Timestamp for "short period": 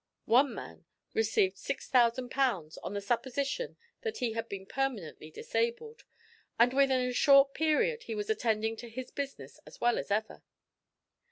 7.13-8.01